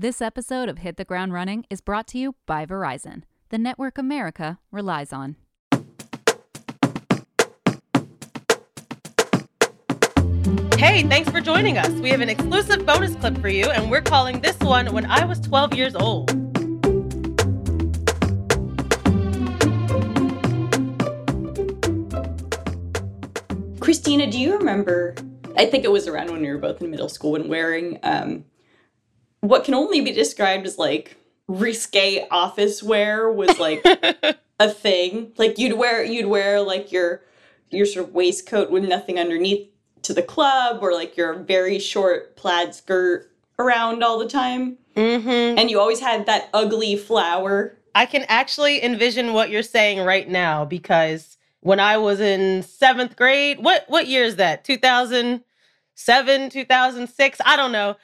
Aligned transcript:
This 0.00 0.22
episode 0.22 0.68
of 0.68 0.78
Hit 0.78 0.96
the 0.96 1.04
Ground 1.04 1.32
Running 1.32 1.64
is 1.68 1.80
brought 1.80 2.06
to 2.06 2.18
you 2.18 2.36
by 2.46 2.64
Verizon, 2.64 3.24
the 3.48 3.58
network 3.58 3.98
America 3.98 4.60
relies 4.70 5.12
on. 5.12 5.34
Hey, 10.76 11.02
thanks 11.02 11.28
for 11.30 11.40
joining 11.40 11.78
us. 11.78 11.90
We 12.00 12.10
have 12.10 12.20
an 12.20 12.28
exclusive 12.28 12.86
bonus 12.86 13.16
clip 13.16 13.40
for 13.40 13.48
you, 13.48 13.64
and 13.64 13.90
we're 13.90 14.00
calling 14.00 14.40
this 14.40 14.56
one 14.60 14.92
When 14.92 15.04
I 15.04 15.24
Was 15.24 15.40
12 15.40 15.74
Years 15.74 15.96
Old. 15.96 16.28
Christina, 23.80 24.30
do 24.30 24.38
you 24.38 24.58
remember? 24.58 25.16
I 25.56 25.66
think 25.66 25.82
it 25.82 25.90
was 25.90 26.06
around 26.06 26.30
when 26.30 26.40
we 26.40 26.50
were 26.50 26.58
both 26.58 26.80
in 26.80 26.88
middle 26.88 27.08
school 27.08 27.32
when 27.32 27.48
wearing 27.48 27.98
um, 28.04 28.44
what 29.40 29.64
can 29.64 29.74
only 29.74 30.00
be 30.00 30.12
described 30.12 30.66
as 30.66 30.78
like 30.78 31.16
risque 31.46 32.26
office 32.30 32.82
wear 32.82 33.30
was 33.30 33.58
like 33.58 33.84
a 34.60 34.68
thing. 34.68 35.32
Like 35.36 35.58
you'd 35.58 35.78
wear 35.78 36.04
you'd 36.04 36.26
wear 36.26 36.60
like 36.60 36.92
your 36.92 37.22
your 37.70 37.86
sort 37.86 38.08
of 38.08 38.14
waistcoat 38.14 38.70
with 38.70 38.84
nothing 38.84 39.18
underneath 39.18 39.68
to 40.02 40.12
the 40.14 40.22
club 40.22 40.82
or 40.82 40.92
like 40.92 41.16
your 41.16 41.34
very 41.34 41.78
short 41.78 42.36
plaid 42.36 42.74
skirt 42.74 43.30
around 43.58 44.02
all 44.02 44.18
the 44.18 44.28
time. 44.28 44.78
Mm-hmm. 44.96 45.58
And 45.58 45.70
you 45.70 45.80
always 45.80 46.00
had 46.00 46.26
that 46.26 46.48
ugly 46.52 46.96
flower. 46.96 47.76
I 47.94 48.06
can 48.06 48.24
actually 48.28 48.82
envision 48.82 49.32
what 49.32 49.50
you're 49.50 49.62
saying 49.62 50.04
right 50.04 50.28
now 50.28 50.64
because 50.64 51.36
when 51.60 51.80
I 51.80 51.98
was 51.98 52.20
in 52.20 52.62
seventh 52.62 53.16
grade, 53.16 53.58
what 53.58 53.84
what 53.88 54.06
year 54.06 54.24
is 54.24 54.36
that? 54.36 54.64
2007, 54.64 56.50
2006? 56.50 57.40
I 57.44 57.56
don't 57.56 57.72
know. 57.72 57.96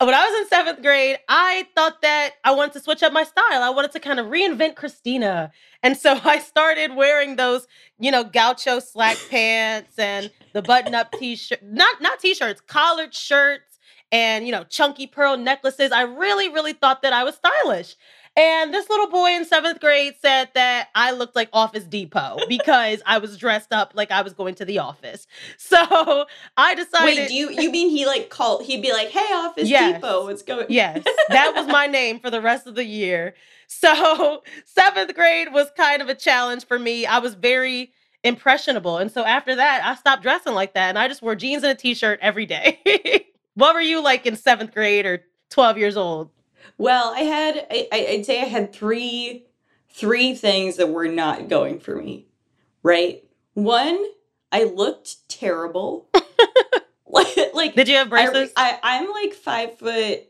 When 0.00 0.14
I 0.14 0.26
was 0.26 0.40
in 0.40 0.48
seventh 0.48 0.82
grade, 0.82 1.18
I 1.28 1.68
thought 1.74 2.00
that 2.00 2.36
I 2.42 2.52
wanted 2.52 2.72
to 2.72 2.80
switch 2.80 3.02
up 3.02 3.12
my 3.12 3.24
style. 3.24 3.62
I 3.62 3.68
wanted 3.68 3.92
to 3.92 4.00
kind 4.00 4.18
of 4.18 4.28
reinvent 4.28 4.76
Christina. 4.76 5.52
And 5.82 5.94
so 5.94 6.18
I 6.24 6.38
started 6.38 6.96
wearing 6.96 7.36
those, 7.36 7.66
you 7.98 8.10
know, 8.10 8.24
gaucho 8.24 8.80
slack 8.80 9.18
pants 9.30 9.98
and 9.98 10.30
the 10.54 10.62
button-up 10.62 11.12
t-shirt, 11.12 11.62
not 11.62 12.00
not 12.00 12.18
t-shirts, 12.18 12.62
collared 12.66 13.14
shirts 13.14 13.78
and, 14.10 14.46
you 14.46 14.52
know, 14.52 14.64
chunky 14.64 15.06
pearl 15.06 15.36
necklaces. 15.36 15.92
I 15.92 16.02
really, 16.02 16.48
really 16.48 16.72
thought 16.72 17.02
that 17.02 17.12
I 17.12 17.24
was 17.24 17.34
stylish. 17.36 17.94
And 18.40 18.72
this 18.72 18.88
little 18.88 19.08
boy 19.08 19.32
in 19.32 19.44
seventh 19.44 19.80
grade 19.80 20.14
said 20.22 20.48
that 20.54 20.88
I 20.94 21.10
looked 21.10 21.36
like 21.36 21.50
Office 21.52 21.84
Depot 21.84 22.38
because 22.48 23.02
I 23.04 23.18
was 23.18 23.36
dressed 23.36 23.70
up 23.70 23.92
like 23.94 24.10
I 24.10 24.22
was 24.22 24.32
going 24.32 24.54
to 24.56 24.64
the 24.64 24.78
office. 24.78 25.26
So 25.58 26.26
I 26.56 26.74
decided. 26.74 27.16
Wait, 27.16 27.28
do 27.28 27.34
you 27.34 27.50
you 27.50 27.70
mean 27.70 27.90
he 27.90 28.04
like 28.06 28.28
called? 28.28 28.64
He'd 28.64 28.82
be 28.82 28.92
like, 28.92 29.08
"Hey, 29.08 29.32
Office 29.34 29.68
Yes. 29.68 29.94
Depot, 29.94 30.24
what's 30.24 30.42
going?" 30.42 30.66
Yes, 30.68 31.04
that 31.28 31.52
was 31.54 31.66
my 31.68 31.86
name 31.86 32.18
for 32.18 32.28
the 32.30 32.40
rest 32.40 32.66
of 32.66 32.74
the 32.74 32.84
year. 32.84 33.34
So 33.68 34.42
seventh 34.64 35.14
grade 35.14 35.52
was 35.52 35.70
kind 35.76 36.02
of 36.02 36.08
a 36.08 36.14
challenge 36.14 36.66
for 36.66 36.78
me. 36.78 37.06
I 37.06 37.18
was 37.18 37.34
very 37.34 37.92
impressionable. 38.24 38.98
And 38.98 39.10
so 39.12 39.24
after 39.24 39.54
that, 39.54 39.84
I 39.84 39.94
stopped 39.94 40.22
dressing 40.22 40.54
like 40.54 40.74
that 40.74 40.88
and 40.88 40.98
I 40.98 41.08
just 41.08 41.22
wore 41.22 41.36
jeans 41.36 41.62
and 41.62 41.72
a 41.72 41.74
t 41.74 41.94
shirt 41.94 42.18
every 42.20 42.46
day. 42.46 43.26
what 43.54 43.74
were 43.74 43.80
you 43.80 44.02
like 44.02 44.26
in 44.26 44.34
seventh 44.34 44.74
grade 44.74 45.06
or 45.06 45.24
12 45.50 45.78
years 45.78 45.96
old? 45.96 46.30
Well, 46.78 47.12
I 47.14 47.20
had 47.20 47.66
I, 47.70 47.88
I- 47.92 48.06
I'd 48.10 48.26
say 48.26 48.40
I 48.40 48.46
had 48.46 48.72
three 48.72 49.46
three 49.88 50.34
things 50.34 50.76
that 50.76 50.88
were 50.88 51.08
not 51.08 51.48
going 51.48 51.80
for 51.80 51.96
me. 51.96 52.26
Right? 52.82 53.24
One, 53.54 54.02
I 54.52 54.64
looked 54.64 55.28
terrible. 55.28 56.08
like, 57.06 57.36
like 57.54 57.74
Did 57.74 57.88
you 57.88 57.96
have 57.96 58.12
I, 58.12 58.30
braces? 58.30 58.52
I 58.56 58.78
I'm 58.82 59.10
like 59.10 59.34
five 59.34 59.78
foot 59.78 60.20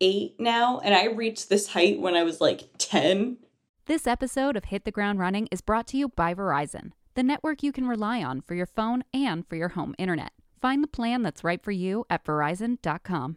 eight 0.00 0.34
now, 0.38 0.80
and 0.80 0.94
I 0.94 1.06
reached 1.06 1.48
this 1.48 1.68
height 1.68 2.00
when 2.00 2.14
I 2.14 2.22
was 2.24 2.40
like 2.40 2.64
ten. 2.78 3.38
This 3.86 4.06
episode 4.06 4.56
of 4.56 4.66
Hit 4.66 4.84
the 4.84 4.90
Ground 4.90 5.18
Running 5.18 5.46
is 5.50 5.60
brought 5.60 5.86
to 5.88 5.96
you 5.98 6.08
by 6.08 6.34
Verizon, 6.34 6.92
the 7.14 7.22
network 7.22 7.62
you 7.62 7.70
can 7.70 7.86
rely 7.86 8.22
on 8.24 8.40
for 8.40 8.54
your 8.54 8.66
phone 8.66 9.04
and 9.12 9.46
for 9.46 9.56
your 9.56 9.70
home 9.70 9.94
internet. 9.98 10.32
Find 10.60 10.82
the 10.82 10.88
plan 10.88 11.22
that's 11.22 11.44
right 11.44 11.62
for 11.62 11.70
you 11.70 12.06
at 12.08 12.24
verizon.com. 12.24 13.36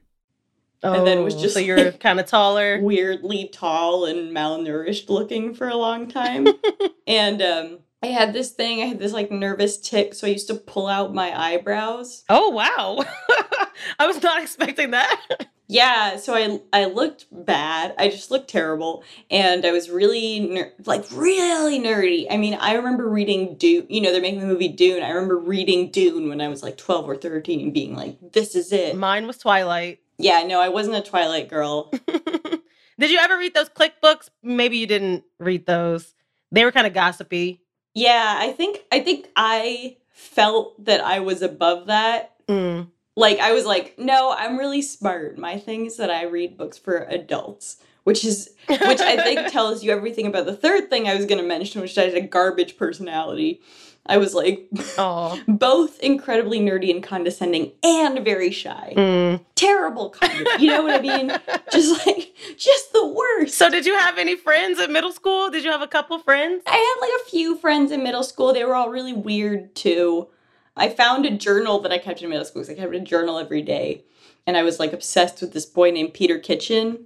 and 0.84 1.06
then 1.08 1.24
was 1.24 1.36
Oh, 1.36 1.42
just 1.42 1.54
so 1.56 1.60
you're 1.60 1.92
kind 1.94 2.20
of 2.20 2.26
taller. 2.26 2.80
weirdly 2.82 3.50
tall 3.52 4.06
and 4.06 4.36
malnourished 4.36 5.10
looking 5.10 5.54
for 5.54 5.68
a 5.68 5.76
long 5.76 6.08
time. 6.08 6.48
and 7.08 7.42
um 7.42 7.80
I 8.04 8.08
had 8.08 8.32
this 8.32 8.52
thing, 8.52 8.82
I 8.82 8.86
had 8.86 9.00
this 9.00 9.12
like 9.12 9.32
nervous 9.32 9.78
tic, 9.80 10.14
so 10.14 10.28
I 10.28 10.30
used 10.30 10.48
to 10.48 10.56
pull 10.56 10.88
out 10.88 11.16
my 11.16 11.38
eyebrows. 11.38 12.24
Oh 12.30 12.50
wow. 12.50 13.04
I 14.00 14.06
was 14.08 14.22
not 14.22 14.42
expecting 14.42 14.92
that. 14.92 15.20
Yeah, 15.68 16.16
so 16.18 16.34
I 16.34 16.62
I 16.72 16.86
looked 16.86 17.26
bad. 17.32 17.94
I 17.98 18.08
just 18.08 18.32
looked 18.32 18.50
terrible, 18.50 19.04
and 19.30 19.66
I 19.66 19.72
was 19.72 19.90
really 19.90 20.40
ner- 20.40 20.72
like 20.86 21.04
really 21.12 21.78
nerdy. 21.80 22.26
I 22.30 22.38
mean, 22.38 22.54
I 22.54 22.76
remember 22.76 23.10
reading 23.10 23.56
Dune. 23.58 23.86
You 23.90 24.00
know, 24.00 24.12
they're 24.14 24.22
making 24.22 24.40
the 24.40 24.46
movie 24.46 24.70
Dune. 24.70 25.04
I 25.04 25.10
remember 25.10 25.38
reading 25.38 25.92
Dune 25.92 26.30
when 26.30 26.40
I 26.40 26.48
was 26.48 26.64
like 26.64 26.78
twelve 26.78 27.10
or 27.10 27.18
thirteen, 27.18 27.60
and 27.60 27.74
being 27.74 27.96
like, 27.96 28.18
"This 28.32 28.56
is 28.56 28.72
it." 28.72 28.96
Mine 28.96 29.28
was 29.28 29.40
Twilight. 29.40 30.00
Yeah, 30.18 30.44
no, 30.44 30.60
I 30.60 30.70
wasn't 30.70 30.98
a 30.98 31.02
Twilight 31.02 31.50
girl. 31.50 31.92
Did 33.00 33.12
you 33.12 33.20
ever 33.20 33.38
read 33.38 33.54
those 33.54 33.70
Clique 33.70 34.02
books? 34.02 34.30
Maybe 34.42 34.78
you 34.78 34.88
didn't 34.88 35.24
read 35.40 35.66
those. 35.66 36.16
They 36.52 36.66
were 36.66 36.72
kind 36.72 36.88
of 36.88 36.94
gossipy. 36.94 37.62
Yeah, 37.94 38.36
I 38.40 38.52
think 38.52 38.84
I 38.92 39.00
think 39.00 39.28
I 39.36 39.98
felt 40.10 40.84
that 40.86 41.02
I 41.02 41.20
was 41.20 41.42
above 41.42 41.88
that. 41.88 42.36
Mm. 42.48 42.90
Like 43.16 43.40
I 43.40 43.52
was 43.52 43.66
like, 43.66 43.98
no, 43.98 44.34
I'm 44.38 44.58
really 44.58 44.82
smart. 44.82 45.38
My 45.38 45.58
thing 45.58 45.86
is 45.86 45.98
that 45.98 46.10
I 46.10 46.24
read 46.24 46.58
books 46.58 46.78
for 46.78 47.06
adults, 47.10 47.78
which 48.04 48.24
is 48.24 48.52
which 48.68 49.02
I 49.02 49.24
think 49.24 49.48
tells 49.52 49.84
you 49.84 49.92
everything 49.92 50.28
about 50.28 50.46
the 50.46 50.56
third 50.56 50.90
thing 50.90 51.08
I 51.08 51.16
was 51.16 51.26
going 51.26 51.42
to 51.42 51.48
mention, 51.48 51.82
which 51.82 51.98
I 51.98 52.04
had 52.04 52.16
a 52.16 52.22
garbage 52.22 52.78
personality. 52.78 53.62
I 54.10 54.18
was 54.18 54.34
like 54.34 54.68
both 55.48 56.00
incredibly 56.00 56.60
nerdy 56.60 56.92
and 56.92 57.04
condescending 57.04 57.72
and 57.84 58.24
very 58.24 58.52
shy. 58.52 58.94
Mm. 58.96 59.44
Terrible 59.56 60.10
kind 60.12 60.48
you 60.60 60.68
know 60.70 60.84
what 60.84 60.96
I 60.96 61.02
mean? 61.02 61.32
Just 61.72 62.06
like 62.06 62.34
just 62.58 62.94
the 62.94 63.06
worst. 63.08 63.58
So, 63.58 63.70
did 63.70 63.86
you 63.86 63.98
have 63.98 64.18
any 64.18 64.36
friends 64.36 64.80
in 64.80 64.92
middle 64.94 65.12
school? 65.12 65.50
Did 65.50 65.64
you 65.64 65.72
have 65.72 65.82
a 65.82 65.88
couple 65.88 66.18
friends? 66.20 66.64
I 66.66 66.76
had 66.78 67.02
like 67.02 67.22
a 67.26 67.30
few 67.30 67.58
friends 67.58 67.92
in 67.92 68.04
middle 68.04 68.24
school. 68.24 68.54
They 68.54 68.64
were 68.64 68.76
all 68.76 68.90
really 68.90 69.14
weird 69.14 69.76
too. 69.76 70.28
I 70.76 70.90
found 70.90 71.26
a 71.26 71.32
journal 71.32 71.80
that 71.82 71.92
I 71.92 71.98
kept 71.98 72.22
in 72.22 72.30
middle 72.30 72.46
school 72.46 72.62
because 72.62 72.76
I 72.76 72.80
kept 72.80 72.94
a 72.96 73.00
journal 73.00 73.38
every 73.40 73.62
day. 73.62 74.04
And 74.46 74.56
I 74.56 74.64
was 74.64 74.80
like 74.80 74.94
obsessed 74.94 75.42
with 75.42 75.54
this 75.54 75.66
boy 75.66 75.92
named 75.92 76.14
Peter 76.14 76.40
Kitchen. 76.40 77.06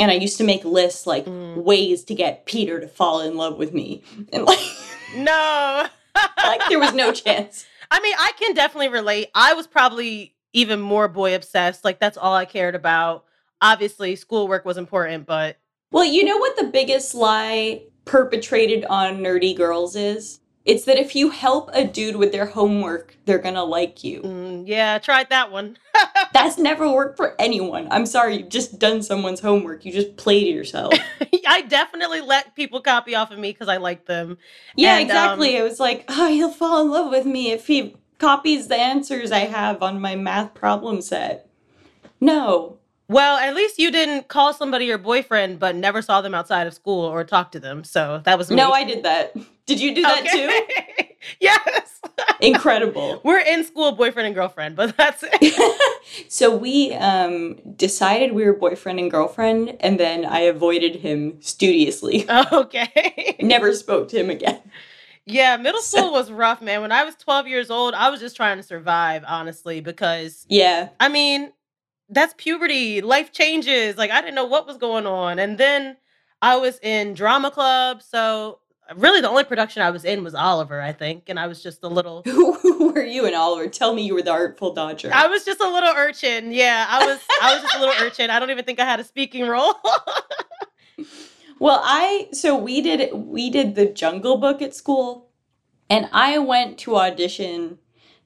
And 0.00 0.10
I 0.10 0.14
used 0.14 0.38
to 0.38 0.44
make 0.44 0.64
lists 0.64 1.06
like 1.06 1.26
Mm. 1.26 1.62
ways 1.62 2.02
to 2.04 2.14
get 2.14 2.46
Peter 2.46 2.80
to 2.80 2.88
fall 2.88 3.20
in 3.20 3.36
love 3.36 3.58
with 3.58 3.72
me. 3.74 4.02
And 4.32 4.44
like, 4.44 4.58
No. 5.14 5.86
like 6.36 6.60
there 6.68 6.78
was 6.78 6.94
no 6.94 7.12
chance. 7.12 7.66
I 7.90 8.00
mean, 8.00 8.14
I 8.18 8.32
can 8.38 8.54
definitely 8.54 8.88
relate. 8.88 9.28
I 9.34 9.54
was 9.54 9.66
probably 9.66 10.34
even 10.52 10.80
more 10.80 11.08
boy 11.08 11.34
obsessed. 11.34 11.84
Like, 11.84 11.98
that's 12.00 12.16
all 12.16 12.34
I 12.34 12.44
cared 12.44 12.74
about. 12.74 13.24
Obviously, 13.60 14.16
schoolwork 14.16 14.64
was 14.64 14.76
important, 14.76 15.26
but 15.26 15.58
Well, 15.90 16.04
you 16.04 16.24
know 16.24 16.36
what 16.38 16.56
the 16.56 16.64
biggest 16.64 17.14
lie 17.14 17.82
perpetrated 18.04 18.84
on 18.86 19.18
nerdy 19.18 19.56
girls 19.56 19.96
is? 19.96 20.40
It's 20.64 20.84
that 20.84 20.98
if 20.98 21.16
you 21.16 21.30
help 21.30 21.70
a 21.72 21.84
dude 21.84 22.16
with 22.16 22.32
their 22.32 22.46
homework, 22.46 23.16
they're 23.24 23.38
gonna 23.38 23.64
like 23.64 24.04
you. 24.04 24.20
mm, 24.22 24.64
yeah, 24.66 24.94
I 24.94 24.98
tried 24.98 25.30
that 25.30 25.50
one. 25.50 25.78
That's 26.32 26.58
never 26.58 26.88
worked 26.90 27.16
for 27.16 27.34
anyone. 27.40 27.88
I'm 27.90 28.06
sorry, 28.06 28.38
you've 28.38 28.48
just 28.48 28.78
done 28.78 29.02
someone's 29.02 29.40
homework. 29.40 29.84
You 29.84 29.92
just 29.92 30.16
played 30.16 30.46
yourself. 30.54 30.94
I 31.46 31.62
definitely 31.62 32.20
let 32.20 32.54
people 32.54 32.80
copy 32.80 33.14
off 33.14 33.30
of 33.30 33.38
me 33.38 33.52
because 33.52 33.68
I 33.68 33.78
liked 33.78 34.06
them. 34.06 34.38
yeah, 34.76 34.94
And, 34.96 35.02
exactly. 35.08 35.56
um, 35.56 35.62
I 35.62 35.64
was 35.68 35.80
like, 35.80 36.04
oh, 36.08 36.28
he'll 36.28 36.52
fall 36.52 36.82
in 36.82 36.90
love 36.90 37.10
with 37.10 37.26
me 37.26 37.50
if 37.50 37.66
he 37.66 37.96
copies 38.18 38.68
the 38.68 38.76
answers 38.76 39.32
I 39.32 39.40
have 39.40 39.82
on 39.82 40.00
my 40.00 40.14
math 40.14 40.54
problem 40.54 41.00
set. 41.00 41.48
No. 42.20 42.78
Well, 43.08 43.38
at 43.38 43.56
least 43.56 43.78
you 43.80 43.90
didn't 43.90 44.28
call 44.28 44.52
somebody 44.52 44.84
your 44.84 44.98
boyfriend, 44.98 45.58
but 45.58 45.74
never 45.74 46.00
saw 46.00 46.20
them 46.20 46.32
outside 46.34 46.68
of 46.68 46.74
school 46.74 47.04
or 47.06 47.24
talk 47.24 47.50
to 47.52 47.60
them. 47.60 47.82
So 47.82 48.20
that 48.24 48.38
was 48.38 48.50
me. 48.50 48.56
No, 48.56 48.70
I 48.70 48.84
did 48.84 49.02
that. 49.02 49.34
Did 49.66 49.80
you 49.80 49.94
do 49.94 50.02
that 50.02 50.24
too? 50.26 51.02
too? 51.02 51.08
yes. 51.40 52.00
Incredible. 52.46 53.20
We're 53.24 53.40
in 53.40 53.64
school 53.64 53.92
boyfriend 53.92 54.26
and 54.26 54.34
girlfriend, 54.34 54.76
but 54.76 54.96
that's 54.96 55.24
it. 55.26 55.92
so 56.28 56.54
we 56.56 56.94
um, 56.94 57.56
decided 57.76 58.32
we 58.32 58.44
were 58.44 58.52
boyfriend 58.54 58.98
and 58.98 59.10
girlfriend, 59.10 59.76
and 59.80 60.00
then 60.00 60.24
I 60.24 60.40
avoided 60.40 60.96
him 60.96 61.40
studiously. 61.42 62.28
okay. 62.52 63.36
Never 63.40 63.74
spoke 63.74 64.08
to 64.08 64.18
him 64.18 64.30
again. 64.30 64.60
Yeah, 65.26 65.56
middle 65.58 65.82
school 65.82 66.12
was 66.12 66.30
rough, 66.30 66.62
man. 66.62 66.80
When 66.80 66.92
I 66.92 67.04
was 67.04 67.14
12 67.16 67.46
years 67.46 67.70
old, 67.70 67.94
I 67.94 68.10
was 68.10 68.20
just 68.20 68.36
trying 68.36 68.56
to 68.56 68.62
survive, 68.62 69.24
honestly, 69.26 69.80
because 69.80 70.46
Yeah. 70.48 70.88
I 70.98 71.08
mean, 71.08 71.52
that's 72.08 72.34
puberty. 72.36 73.00
Life 73.00 73.32
changes. 73.32 73.96
Like 73.96 74.10
I 74.10 74.20
didn't 74.20 74.34
know 74.34 74.46
what 74.46 74.66
was 74.66 74.76
going 74.76 75.06
on. 75.06 75.38
And 75.38 75.58
then 75.58 75.96
I 76.42 76.56
was 76.56 76.78
in 76.82 77.14
drama 77.14 77.50
club, 77.50 78.02
so 78.02 78.59
really 78.96 79.20
the 79.20 79.28
only 79.28 79.44
production 79.44 79.82
I 79.82 79.90
was 79.90 80.04
in 80.04 80.24
was 80.24 80.34
Oliver, 80.34 80.80
I 80.80 80.92
think, 80.92 81.28
and 81.28 81.38
I 81.38 81.46
was 81.46 81.62
just 81.62 81.82
a 81.82 81.88
little. 81.88 82.22
Who 82.24 82.92
were 82.92 83.04
you 83.04 83.26
in 83.26 83.34
Oliver? 83.34 83.68
Tell 83.68 83.94
me 83.94 84.02
you 84.02 84.14
were 84.14 84.22
the 84.22 84.32
Artful 84.32 84.74
Dodger. 84.74 85.10
I 85.12 85.26
was 85.26 85.44
just 85.44 85.60
a 85.60 85.68
little 85.68 85.92
urchin. 85.96 86.52
Yeah, 86.52 86.86
I 86.88 87.06
was. 87.06 87.20
I 87.42 87.54
was 87.54 87.62
just 87.62 87.76
a 87.76 87.80
little 87.80 87.94
urchin. 88.04 88.30
I 88.30 88.38
don't 88.38 88.50
even 88.50 88.64
think 88.64 88.80
I 88.80 88.84
had 88.84 89.00
a 89.00 89.04
speaking 89.04 89.46
role. 89.46 89.74
well, 91.58 91.80
I 91.82 92.28
so 92.32 92.56
we 92.56 92.80
did 92.80 93.12
we 93.14 93.50
did 93.50 93.74
the 93.74 93.86
Jungle 93.86 94.38
Book 94.38 94.62
at 94.62 94.74
school, 94.74 95.28
and 95.88 96.08
I 96.12 96.38
went 96.38 96.78
to 96.78 96.96
audition 96.96 97.78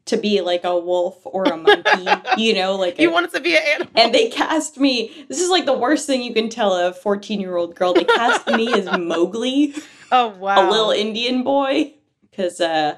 to 0.06 0.16
be 0.18 0.40
like 0.42 0.64
a 0.64 0.78
wolf 0.78 1.20
or 1.24 1.44
a 1.44 1.56
monkey, 1.56 2.06
you 2.42 2.54
know, 2.54 2.76
like 2.76 2.98
you 2.98 3.08
a, 3.08 3.12
wanted 3.12 3.32
to 3.32 3.40
be 3.40 3.56
an 3.56 3.62
animal. 3.74 3.92
and 3.96 4.14
they 4.14 4.28
cast 4.28 4.78
me. 4.78 5.24
This 5.28 5.40
is 5.40 5.48
like 5.48 5.64
the 5.64 5.76
worst 5.76 6.06
thing 6.06 6.22
you 6.22 6.34
can 6.34 6.48
tell 6.48 6.74
a 6.74 6.92
14 6.92 7.40
year 7.40 7.56
old 7.56 7.74
girl. 7.74 7.94
They 7.94 8.04
cast 8.04 8.46
me 8.48 8.72
as 8.74 8.86
Mowgli, 8.98 9.74
oh 10.14 10.28
wow, 10.38 10.68
a 10.68 10.70
little 10.70 10.90
Indian 10.90 11.42
boy, 11.42 11.94
because, 12.30 12.60
uh, 12.60 12.96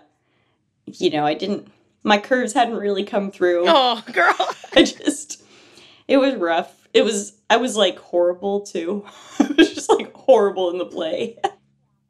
you 0.87 1.11
know, 1.11 1.25
I 1.27 1.35
didn't, 1.35 1.69
my 2.03 2.19
curves 2.19 2.53
hadn't 2.53 2.77
really 2.77 3.05
come 3.05 3.31
through. 3.31 3.65
Oh 3.67 4.03
girl. 4.13 4.37
I 4.77 4.83
just, 4.83 5.43
it 6.07 6.19
was 6.19 6.35
rough. 6.35 6.89
It 6.95 7.05
was, 7.05 7.35
I 7.51 7.57
was 7.57 7.77
like 7.77 7.99
horrible 7.99 8.61
too. 8.61 9.05
it 9.41 9.57
was 9.57 9.75
just 9.75 9.91
like 9.91 10.13
horrible 10.15 10.71
in 10.71 10.79
the 10.79 10.87
play. 10.87 11.39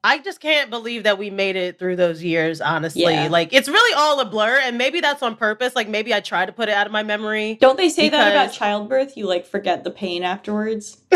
I 0.05 0.19
just 0.19 0.41
can't 0.41 0.71
believe 0.71 1.03
that 1.03 1.19
we 1.19 1.31
made 1.31 1.57
it 1.57 1.81
through 1.81 1.97
those 1.97 2.23
years, 2.23 2.61
honestly. 2.61 3.03
Yeah. 3.03 3.27
Like, 3.27 3.53
it's 3.53 3.69
really 3.69 3.93
all 3.95 4.21
a 4.21 4.25
blur, 4.25 4.61
and 4.63 4.79
maybe 4.79 5.01
that's 5.01 5.21
on 5.21 5.35
purpose. 5.35 5.75
Like, 5.75 5.89
maybe 5.89 6.15
I 6.15 6.21
try 6.21 6.47
to 6.47 6.53
put 6.53 6.69
it 6.69 6.77
out 6.77 6.87
of 6.87 6.93
my 6.93 7.03
memory. 7.03 7.57
Don't 7.61 7.77
they 7.77 7.89
say 7.89 8.09
that 8.11 8.31
about 8.31 8.53
childbirth? 8.53 9.17
You 9.17 9.27
like 9.27 9.47
forget 9.47 9.83
the 9.83 9.91
pain 9.91 10.23
afterwards? 10.23 10.99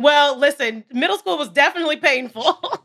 well, 0.00 0.38
listen, 0.38 0.84
middle 0.92 1.18
school 1.18 1.36
was 1.38 1.48
definitely 1.50 1.96
painful. 1.96 2.58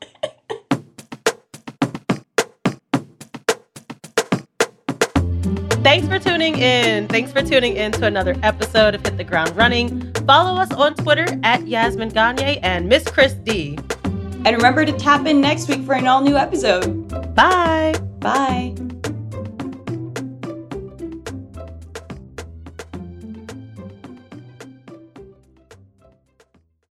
Thanks 5.86 6.08
for 6.08 6.18
tuning 6.18 6.58
in. 6.58 7.08
Thanks 7.08 7.32
for 7.32 7.44
tuning 7.44 7.78
in 7.78 7.92
to 7.94 8.06
another 8.08 8.36
episode 8.42 8.96
of 8.96 9.06
Hit 9.06 9.18
the 9.18 9.24
Ground 9.24 9.56
Running. 9.56 10.12
Follow 10.26 10.60
us 10.60 10.74
on 10.74 10.96
Twitter 10.96 11.40
at 11.44 11.68
Yasmin 11.68 12.10
Gagne 12.10 12.58
and 12.64 12.90
Miss 12.90 13.04
Chris 13.08 13.34
D. 13.34 13.78
And 14.04 14.48
remember 14.48 14.84
to 14.84 14.94
tap 14.94 15.28
in 15.28 15.40
next 15.42 15.70
week 15.70 15.84
for 15.84 15.94
an 15.94 16.08
all 16.08 16.22
new 16.22 16.38
episode. 16.38 17.08
Bye. 17.36 17.94
Bye. 18.20 18.76